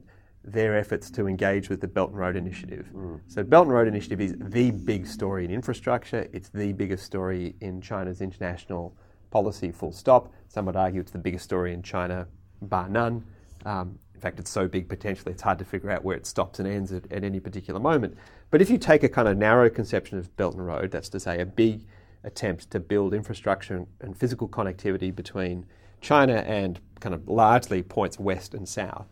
[0.44, 2.86] their efforts to engage with the Belt and Road Initiative.
[2.94, 3.20] Mm.
[3.28, 6.28] So, Belt and Road Initiative is the big story in infrastructure.
[6.32, 8.96] It's the biggest story in China's international
[9.30, 9.72] policy.
[9.72, 10.32] Full stop.
[10.48, 12.26] Some would argue it's the biggest story in China,
[12.60, 13.24] bar none.
[13.64, 16.66] Um, fact, it's so big potentially it's hard to figure out where it stops and
[16.66, 18.16] ends at, at any particular moment.
[18.50, 21.20] But if you take a kind of narrow conception of Belt and Road, that's to
[21.20, 21.86] say a big
[22.24, 25.66] attempt to build infrastructure and physical connectivity between
[26.00, 29.06] China and kind of largely points west and south,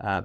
[0.00, 0.22] uh,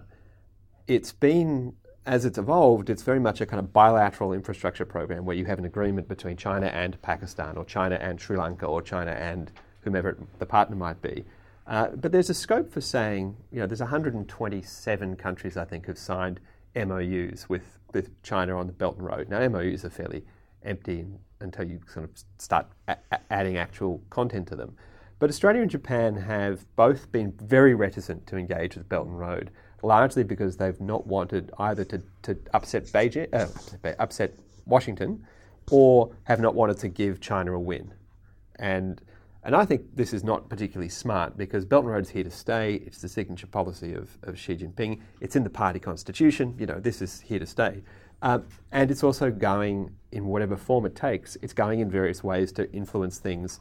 [0.87, 1.73] it's been
[2.07, 5.59] as it's evolved, it's very much a kind of bilateral infrastructure program where you have
[5.59, 10.17] an agreement between China and Pakistan, or China and Sri Lanka, or China and whomever
[10.39, 11.23] the partner might be.
[11.67, 15.97] Uh, but there's a scope for saying, you know, there's 127 countries, I think, have
[15.99, 16.39] signed
[16.75, 19.29] MOUs with, with China on the Belt and Road.
[19.29, 20.23] Now, MOUs are fairly
[20.63, 21.05] empty
[21.39, 22.97] until you sort of start a-
[23.29, 24.75] adding actual content to them.
[25.21, 29.51] But Australia and Japan have both been very reticent to engage with Belt and Road,
[29.83, 34.33] largely because they've not wanted either to, to upset Beijing, uh, upset
[34.65, 35.23] Washington,
[35.69, 37.93] or have not wanted to give China a win.
[38.55, 38.99] And
[39.43, 42.31] and I think this is not particularly smart because Belt and Road is here to
[42.31, 42.81] stay.
[42.83, 45.01] It's the signature policy of, of Xi Jinping.
[45.19, 46.55] It's in the party constitution.
[46.57, 47.83] You know, this is here to stay.
[48.23, 51.37] Um, and it's also going in whatever form it takes.
[51.43, 53.59] It's going in various ways to influence things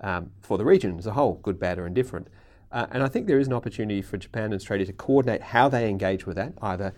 [0.00, 2.28] um, for the region as a whole, good, bad, or indifferent.
[2.72, 5.68] Uh, and I think there is an opportunity for Japan and Australia to coordinate how
[5.68, 6.92] they engage with that, either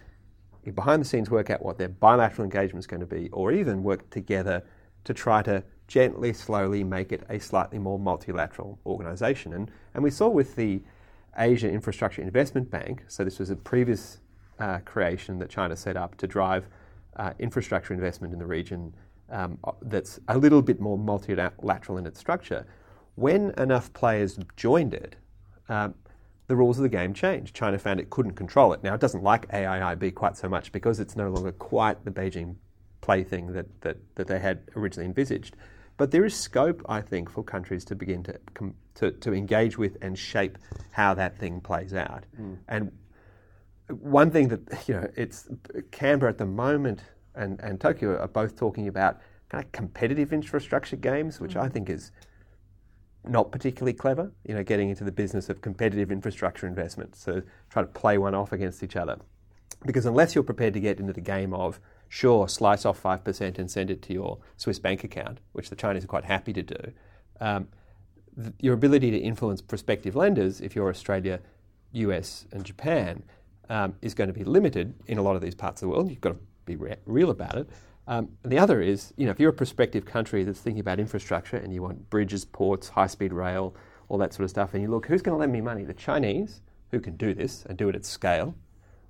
[0.74, 3.82] behind the scenes work out what their bilateral engagement is going to be, or even
[3.82, 4.62] work together
[5.04, 9.52] to try to gently, slowly make it a slightly more multilateral organisation.
[9.52, 10.82] And, and we saw with the
[11.38, 14.18] Asia Infrastructure Investment Bank, so this was a previous
[14.58, 16.66] uh, creation that China set up to drive
[17.16, 18.94] uh, infrastructure investment in the region
[19.30, 22.66] um, that's a little bit more multilateral in its structure.
[23.16, 25.16] When enough players joined it,
[25.68, 25.94] um,
[26.46, 27.54] the rules of the game changed.
[27.54, 28.82] China found it couldn't control it.
[28.82, 32.54] Now, it doesn't like AIIB quite so much because it's no longer quite the Beijing
[33.00, 35.56] plaything that, that, that they had originally envisaged.
[35.96, 39.76] But there is scope, I think, for countries to begin to com- to, to engage
[39.76, 40.58] with and shape
[40.90, 42.24] how that thing plays out.
[42.68, 42.92] And
[43.88, 45.48] one thing that you know, it's
[45.90, 47.00] Canberra at the moment
[47.34, 51.88] and, and Tokyo are both talking about kind of competitive infrastructure games, which I think
[51.88, 52.10] is
[53.28, 54.32] not particularly clever.
[54.44, 58.34] You know, getting into the business of competitive infrastructure investment, so try to play one
[58.34, 59.18] off against each other,
[59.84, 63.58] because unless you're prepared to get into the game of sure slice off five percent
[63.58, 66.62] and send it to your Swiss bank account, which the Chinese are quite happy to
[66.62, 66.92] do.
[67.40, 67.68] Um,
[68.40, 71.40] th- your ability to influence prospective lenders, if you're Australia,
[71.92, 73.22] US, and Japan,
[73.68, 76.10] um, is going to be limited in a lot of these parts of the world.
[76.10, 77.68] You've got to be re- real about it.
[78.08, 81.00] Um, and the other is, you know, if you're a prospective country that's thinking about
[81.00, 83.74] infrastructure and you want bridges, ports, high-speed rail,
[84.08, 85.84] all that sort of stuff, and you look, who's going to lend me money?
[85.84, 86.60] The Chinese,
[86.92, 88.54] who can do this and do it at scale,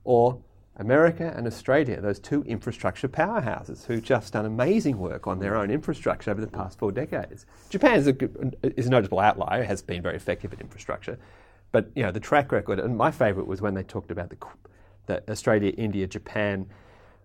[0.05, 0.41] or
[0.79, 5.71] America and Australia, those two infrastructure powerhouses who've just done amazing work on their own
[5.71, 7.47] infrastructure over the past four decades.
[7.71, 11.19] Japan is a, good- is a notable outlier, has been very effective at infrastructure.
[11.73, 14.37] But you know the track record, and my favourite was when they talked about the,
[15.07, 16.67] the Australia, India, Japan,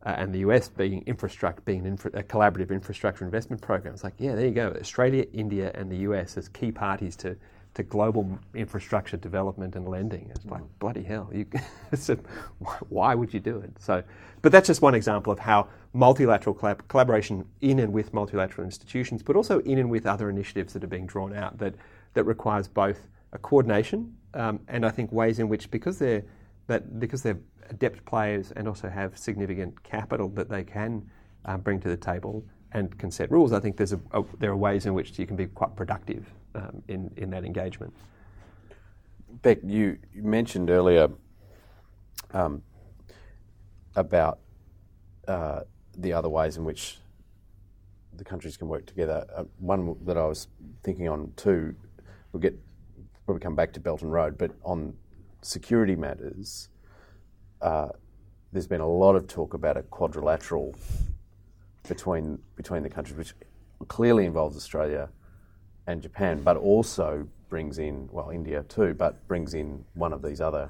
[0.06, 3.94] uh, and the US being infrastructure, being infra, a collaborative infrastructure investment program.
[3.94, 4.76] It's like, yeah, there you go.
[4.80, 7.36] Australia, India, and the US as key parties to,
[7.76, 10.32] to global infrastructure development and lending.
[10.34, 11.30] It's like bloody hell.
[11.34, 11.46] You,
[11.92, 12.18] it's a,
[12.60, 13.72] why, why would you do it?
[13.80, 14.04] So,
[14.42, 19.22] but that's just one example of how multilateral collab- collaboration in and with multilateral institutions,
[19.22, 21.76] but also in and with other initiatives that are being drawn out that
[22.14, 26.24] that requires both a coordination um, and I think ways in which because they're
[26.68, 31.10] that because they're adept players and also have significant capital that they can
[31.46, 32.44] um, bring to the table
[32.74, 33.52] and can set rules.
[33.54, 36.26] I think there's a, a, there are ways in which you can be quite productive
[36.56, 37.94] um, in in that engagement.
[39.42, 41.10] Beck, you, you mentioned earlier
[42.34, 42.62] um,
[43.96, 44.40] about
[45.28, 45.62] uh,
[45.98, 46.98] the other ways in which
[48.18, 49.26] the countries can work together.
[49.36, 50.48] Uh, one that I was
[50.84, 51.76] thinking on too,
[52.32, 52.58] we'll get
[53.26, 54.94] probably come back to Belt and Road, but on
[55.42, 56.70] security matters,
[57.62, 57.90] uh,
[58.52, 60.76] there's been a lot of talk about a quadrilateral
[61.88, 63.34] between between the countries, which
[63.88, 65.10] clearly involves Australia
[65.88, 70.42] and Japan, but also brings in well India too, but brings in one of these
[70.42, 70.70] other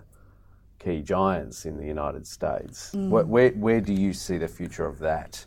[0.79, 2.91] key giants in the United States.
[3.10, 5.45] Where, where where do you see the future of that?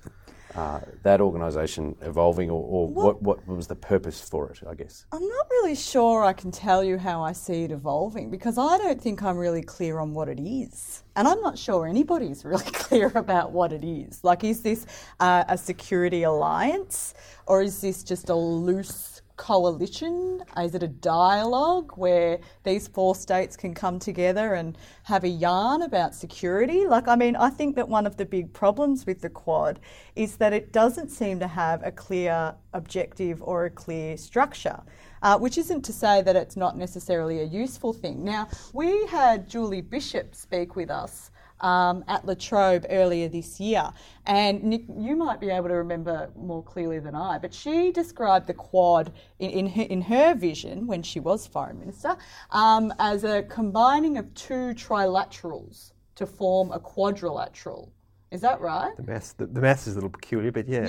[0.54, 4.60] Uh, that organisation evolving, or, or what, what was the purpose for it?
[4.68, 5.04] I guess.
[5.10, 8.78] I'm not really sure I can tell you how I see it evolving because I
[8.78, 11.02] don't think I'm really clear on what it is.
[11.16, 14.22] And I'm not sure anybody's really clear about what it is.
[14.22, 14.86] Like, is this
[15.18, 17.14] uh, a security alliance
[17.46, 20.42] or is this just a loose coalition?
[20.56, 25.82] Is it a dialogue where these four states can come together and have a yarn
[25.82, 26.86] about security?
[26.86, 29.80] Like, I mean, I think that one of the big problems with the Quad
[30.16, 34.80] is that it doesn't seem to have a clear objective or a clear structure.
[35.22, 38.22] Uh, which isn't to say that it's not necessarily a useful thing.
[38.22, 41.30] Now, we had Julie Bishop speak with us
[41.64, 43.90] um, at La Trobe earlier this year.
[44.26, 48.46] And Nick, you might be able to remember more clearly than I, but she described
[48.46, 52.16] the Quad in, in, her, in her vision when she was Foreign Minister
[52.50, 57.90] um, as a combining of two trilaterals to form a quadrilateral.
[58.34, 58.96] Is that right?
[58.96, 60.88] The math the, the maths is a little peculiar, but yeah.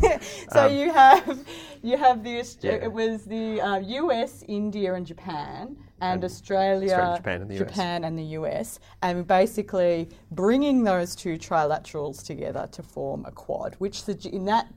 [0.00, 0.20] yeah.
[0.52, 1.44] so you have
[1.82, 2.84] you have the Yeah.
[2.84, 7.54] it was the uh, US, India, and Japan, and, And Australia, Australia, Japan, and the
[7.56, 7.60] US.
[8.04, 14.08] And the US, and basically bringing those two trilaterals together to form a quad, which
[14.08, 14.68] in that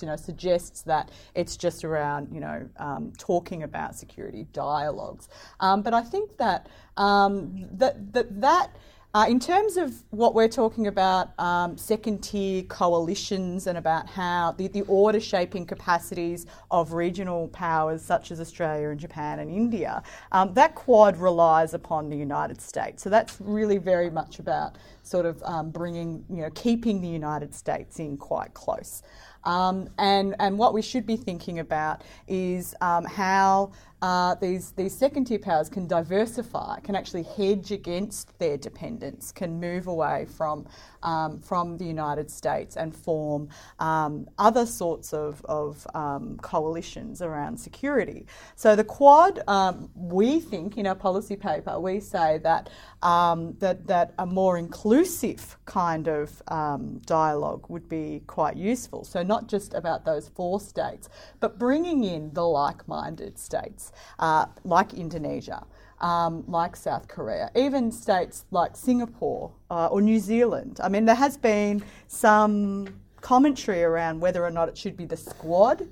[0.00, 5.28] you know suggests that it's just around you know um, talking about security dialogues.
[5.60, 8.76] Um, but I think that um, that that that.
[9.14, 14.54] Uh, in terms of what we're talking about, um, second tier coalitions and about how
[14.56, 20.02] the, the order shaping capacities of regional powers such as Australia and Japan and India,
[20.32, 23.02] um, that quad relies upon the United States.
[23.02, 27.54] So that's really very much about sort of um, bringing, you know, keeping the United
[27.54, 29.02] States in quite close.
[29.44, 34.92] Um, and, and what we should be thinking about is um, how uh, these, these
[34.92, 40.66] second tier powers can diversify, can actually hedge against their dependence, can move away from,
[41.04, 47.56] um, from the United States and form um, other sorts of, of um, coalitions around
[47.56, 48.26] security.
[48.56, 52.70] So the Quad, um, we think in our policy paper, we say that,
[53.02, 59.04] um, that, that a more inclusive kind of um, dialogue would be quite useful.
[59.04, 64.94] So not just about those four states, but bringing in the like-minded states uh, like
[64.94, 65.64] Indonesia.
[66.00, 70.80] Um, like South Korea, even states like Singapore uh, or New Zealand.
[70.82, 72.88] I mean, there has been some
[73.20, 75.86] commentary around whether or not it should be the squad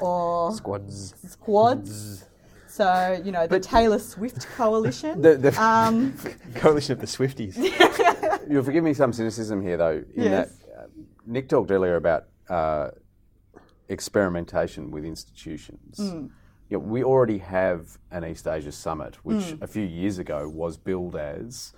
[0.00, 1.14] or Squads.
[1.28, 2.24] squads.
[2.66, 5.22] So, you know, the Taylor Swift coalition.
[5.22, 6.14] The- the- um,
[6.56, 7.54] Coalition of the Swifties.
[8.50, 10.02] You'll forgive me some cynicism here, though.
[10.16, 10.50] In Yes.
[10.74, 10.86] that uh,
[11.24, 12.90] Nick talked earlier about uh,
[13.88, 16.00] experimentation with institutions.
[16.68, 16.74] Hmm.
[16.74, 21.16] Yeah, we already have an East Asia summit, which a few years ago was billed
[21.16, 21.72] as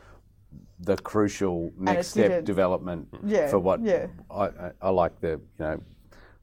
[0.80, 4.06] the crucial next step development Yeah, for what yeah.
[4.30, 5.80] I, I, like the you know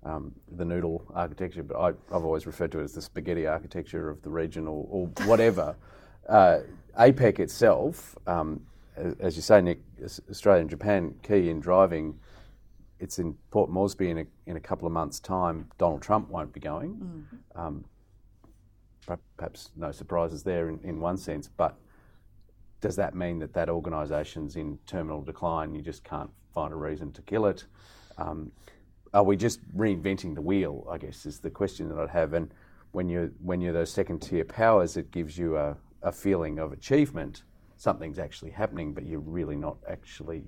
[0.04, 4.10] um, the noodle architecture, but I, I've always referred to it as the spaghetti architecture
[4.10, 5.76] of the region or, or whatever.
[6.30, 6.60] uh,
[7.00, 8.62] APEC itself, um,
[9.20, 9.82] as you say, Nick,
[10.30, 12.18] Australia and Japan key in driving.
[13.00, 15.70] It's in Port Moresby in a, in a couple of months' time.
[15.78, 17.26] Donald Trump won't be going.
[17.56, 17.95] Um, per-
[19.38, 21.78] perhaps no surprises there in, in one sense, but
[22.82, 25.74] does that mean that that organisation's in terminal decline?
[25.74, 27.66] You just can't find a reason to kill it.
[28.18, 28.52] Um,
[29.14, 30.88] are we just reinventing the wheel?
[30.92, 32.34] I guess is the question that I'd have.
[32.34, 32.54] And
[32.92, 36.74] when you're when you're those second tier powers, it gives you a, a feeling of
[36.74, 37.44] achievement.
[37.78, 40.44] Something's actually happening, but you're really not actually,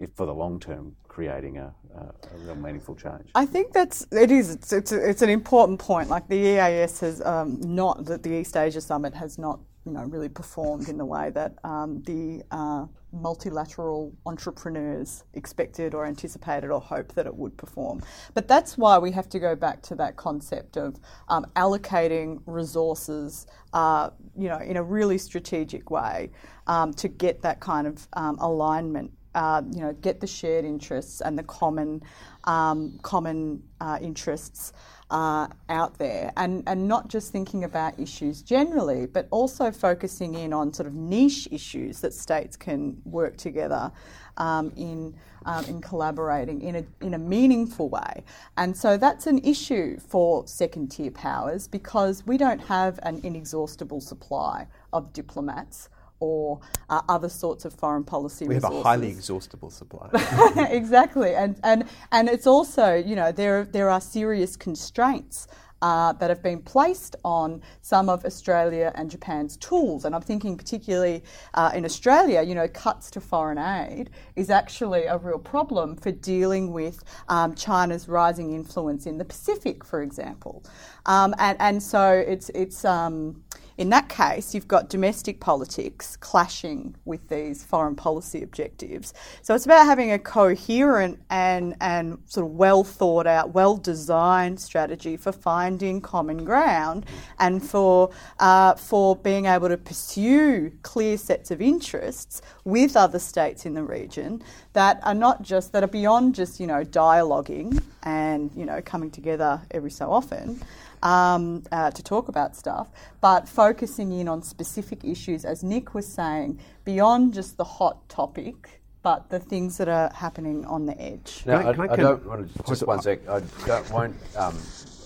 [0.00, 3.28] if for the long term, creating a, a, a real meaningful change.
[3.34, 6.08] I think that's it is it's it's, it's an important point.
[6.08, 10.04] Like the EAS has um, not that the East Asia Summit has not you know
[10.04, 16.80] really performed in the way that um, the uh, multilateral entrepreneurs expected or anticipated or
[16.80, 18.02] hoped that it would perform.
[18.34, 20.96] But that's why we have to go back to that concept of
[21.28, 26.30] um, allocating resources, uh, you know, in a really strategic way
[26.66, 31.20] um, to get that kind of um, alignment uh, you know, get the shared interests
[31.20, 32.02] and the common
[32.44, 34.72] um, common uh, interests
[35.10, 40.52] uh, out there, and and not just thinking about issues generally, but also focusing in
[40.52, 43.92] on sort of niche issues that states can work together
[44.36, 45.14] um, in.
[45.46, 48.24] Um, in collaborating in a, in a meaningful way.
[48.58, 54.02] And so that's an issue for second tier powers because we don't have an inexhaustible
[54.02, 55.88] supply of diplomats
[56.20, 60.10] or uh, other sorts of foreign policy We have a highly exhaustible supply.
[60.70, 65.48] exactly, and and and it's also you know there there are serious constraints.
[65.80, 70.56] Uh, that have been placed on some of Australia and Japan's tools, and I'm thinking
[70.56, 71.22] particularly
[71.54, 72.42] uh, in Australia.
[72.42, 77.54] You know, cuts to foreign aid is actually a real problem for dealing with um,
[77.54, 80.64] China's rising influence in the Pacific, for example,
[81.06, 82.84] um, and and so it's it's.
[82.84, 83.44] Um,
[83.78, 89.14] in that case, you've got domestic politics clashing with these foreign policy objectives.
[89.42, 94.58] So it's about having a coherent and, and sort of well thought out, well designed
[94.58, 97.06] strategy for finding common ground
[97.38, 98.10] and for,
[98.40, 103.84] uh, for being able to pursue clear sets of interests with other states in the
[103.84, 108.82] region that are not just, that are beyond just, you know, dialoguing and, you know,
[108.82, 110.60] coming together every so often
[111.02, 112.88] um, uh, to talk about stuff,
[113.20, 118.80] but focusing in on specific issues, as Nick was saying, beyond just the hot topic,
[119.02, 121.42] but the things that are happening on the edge.
[121.46, 123.28] Now, Can I- I, can I I don't want to just one sec.
[123.28, 124.58] I don't, won't um,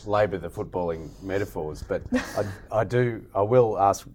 [0.06, 2.44] labour the footballing metaphors, but I,
[2.80, 3.24] I do.
[3.34, 4.06] I will ask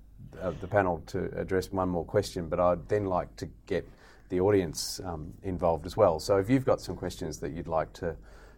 [0.41, 3.87] uh, the panel to address one more question, but I'd then like to get
[4.29, 6.19] the audience um, involved as well.
[6.19, 8.15] So if you've got some questions that you'd like to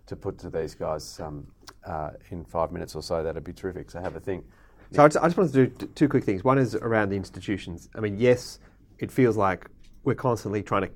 [0.08, 1.46] to put to these guys um,
[1.86, 3.90] uh, in five minutes or so, that'd be terrific.
[3.92, 4.46] So have a think.
[4.92, 6.44] So I just, I just wanted to do two quick things.
[6.44, 7.90] One is around the institutions.
[7.96, 8.60] I mean, yes,
[8.98, 9.68] it feels like
[10.04, 10.90] we're constantly trying to,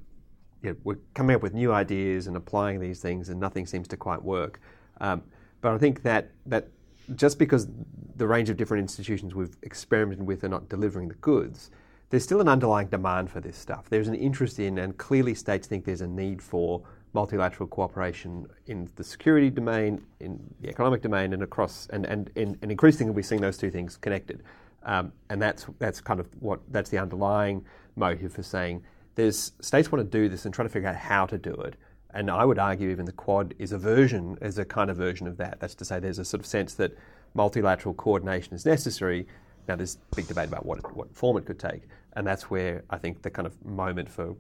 [0.64, 3.88] you know, we're coming up with new ideas and applying these things, and nothing seems
[3.90, 4.60] to quite work.
[5.00, 5.24] Um,
[5.62, 6.70] but I think that that
[7.16, 7.68] just because
[8.16, 11.70] the range of different institutions we've experimented with are not delivering the goods,
[12.10, 13.90] there's still an underlying demand for this stuff.
[13.90, 18.90] There's an interest in, and clearly states think there's a need for multilateral cooperation in
[18.96, 23.42] the security domain, in the economic domain, and across, and, and, and, increasingly we're seeing
[23.42, 24.42] those two things connected.
[24.84, 27.64] Um, and that's, that's kind of what, that's the underlying
[27.96, 28.84] motive for saying
[29.16, 31.76] there's states want to do this and trying to figure out how to do it.
[32.14, 35.28] And I would argue even the Quad is a version, is a kind of version
[35.28, 35.60] of that.
[35.60, 36.96] That's to say there's a sort of sense that
[37.34, 39.28] multilateral coordination is necessary.
[39.68, 41.84] Now there's big debate about what, what form it could take.
[42.16, 44.36] And that's where I think the kind of moment for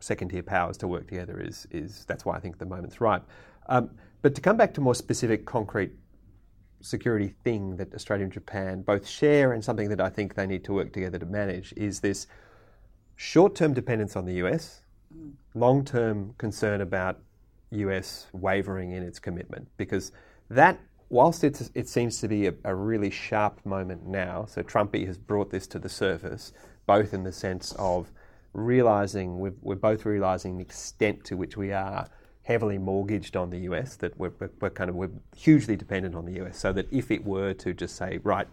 [0.00, 3.22] second tier powers to work together is, is that's why I think the moment's ripe.
[3.68, 3.90] Um,
[4.22, 5.92] but to come back to more specific, concrete
[6.80, 10.64] security thing that Australia and Japan both share and something that I think they need
[10.64, 12.26] to work together to manage is this
[13.16, 14.82] short term dependence on the US,
[15.54, 17.20] long term concern about
[17.70, 19.68] US wavering in its commitment.
[19.76, 20.12] Because
[20.50, 20.78] that,
[21.08, 25.18] whilst it's, it seems to be a, a really sharp moment now, so Trumpy has
[25.18, 26.52] brought this to the surface,
[26.86, 28.10] both in the sense of
[28.56, 32.08] realizing, we're both realizing the extent to which we are
[32.42, 36.24] heavily mortgaged on the US, that we're, we're, we're kind of we're hugely dependent on
[36.24, 38.46] the US, so that if it were to just say, right,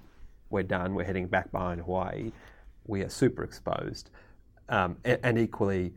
[0.49, 2.32] we're done, we're heading back behind Hawaii,
[2.86, 4.10] we are super exposed.
[4.70, 5.93] Um, and, and, equally,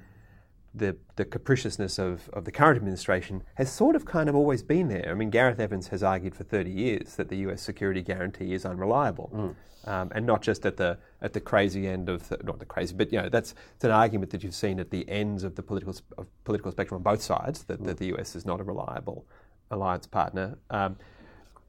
[0.77, 4.89] the, the capriciousness of, of the current administration has sort of kind of always been
[4.89, 5.09] there.
[5.11, 8.64] I mean, Gareth Evans has argued for 30 years that the US security guarantee is
[8.64, 9.31] unreliable.
[9.35, 9.55] Mm.
[9.89, 12.93] Um, and not just at the at the crazy end of the, not the crazy,
[12.93, 15.62] but you know that's it's an argument that you've seen at the ends of the
[15.62, 17.87] political of political spectrum on both sides that, mm.
[17.87, 19.24] that the US is not a reliable
[19.70, 20.59] alliance partner.
[20.70, 20.97] Um,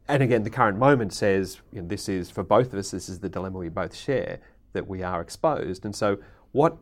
[0.07, 2.89] and again, the current moment says you know, this is for both of us.
[2.89, 4.39] This is the dilemma we both share
[4.73, 5.85] that we are exposed.
[5.85, 6.17] And so,
[6.53, 6.77] what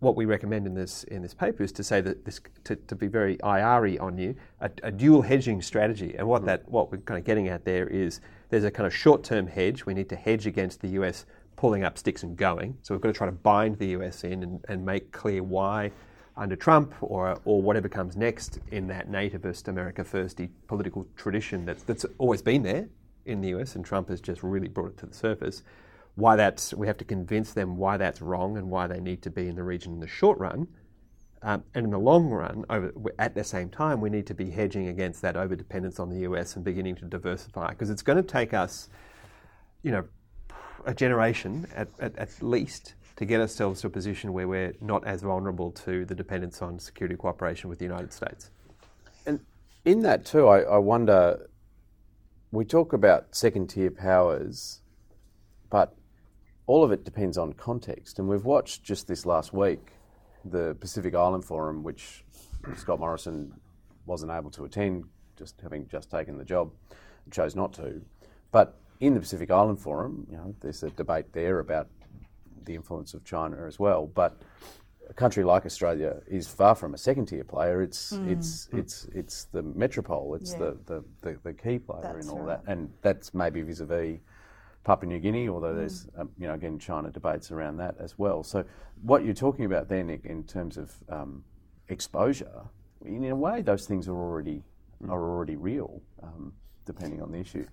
[0.00, 2.94] what we recommend in this in this paper is to say that this to, to
[2.94, 6.14] be very IR on you, a, a, dual hedging strategy.
[6.18, 6.46] And what hmm.
[6.46, 8.20] that what we're kind of getting at there is
[8.50, 9.86] there's a kind of short term hedge.
[9.86, 11.24] We need to hedge against the US
[11.56, 12.76] pulling up sticks and going.
[12.82, 15.90] So we've got to try to bind the US in and, and make clear why
[16.36, 21.82] under Trump or, or whatever comes next in that nativist America firsty political tradition that's,
[21.82, 22.86] that's always been there
[23.24, 25.62] in the US, and Trump has just really brought it to the surface.
[26.16, 29.30] Why that's, we have to convince them why that's wrong and why they need to
[29.30, 30.66] be in the region in the short run.
[31.42, 34.50] Um, and in the long run, over, at the same time, we need to be
[34.50, 38.16] hedging against that over dependence on the US and beginning to diversify because it's going
[38.16, 38.88] to take us,
[39.82, 40.04] you know,
[40.86, 45.06] a generation at, at, at least to get ourselves to a position where we're not
[45.06, 48.50] as vulnerable to the dependence on security cooperation with the United States.
[49.26, 49.40] And
[49.84, 51.48] in that too, I, I wonder.
[52.52, 54.80] We talk about second tier powers,
[55.68, 55.94] but
[56.66, 58.18] all of it depends on context.
[58.18, 59.92] And we've watched just this last week
[60.44, 62.24] the Pacific Island Forum, which
[62.76, 63.52] Scott Morrison
[64.06, 65.04] wasn't able to attend,
[65.36, 66.70] just having just taken the job,
[67.30, 68.00] chose not to.
[68.52, 71.88] But in the Pacific Island Forum, you know, there's a debate there about
[72.64, 74.06] the influence of China as well.
[74.06, 74.40] But
[75.08, 77.82] a country like Australia is far from a second tier player.
[77.82, 78.30] It's mm.
[78.30, 80.34] it's it's it's the metropole.
[80.34, 80.58] It's yeah.
[80.58, 82.64] the, the, the, the, key player that's in all right.
[82.64, 84.18] that, and that's maybe vis a vis
[84.86, 85.48] Papua New Guinea.
[85.48, 85.78] Although mm.
[85.78, 88.42] there's um, you know again China debates around that as well.
[88.44, 88.64] So
[89.02, 91.44] what you're talking about there, Nick, in terms of um,
[91.88, 92.62] exposure,
[93.04, 94.62] in a way, those things are already
[95.02, 95.10] mm.
[95.10, 96.52] are already real, um,
[96.84, 97.66] depending on the issue.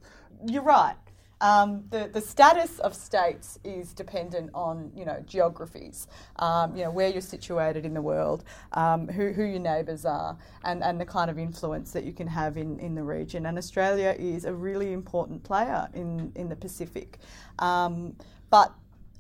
[0.46, 0.96] You're right.
[1.44, 6.90] Um, the, the status of states is dependent on you know geographies, um, you know
[6.90, 11.06] where you're situated in the world, um, who, who your neighbours are, and, and the
[11.06, 13.46] kind of influence that you can have in, in the region.
[13.46, 17.20] And Australia is a really important player in, in the Pacific,
[17.60, 18.16] um,
[18.50, 18.72] but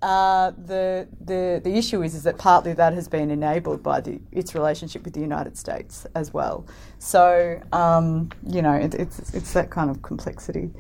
[0.01, 4.19] uh, the, the, the issue is, is that partly that has been enabled by the,
[4.31, 6.65] its relationship with the United States as well.
[6.99, 10.71] So, um, you know, it, it's, it's that kind of complexity.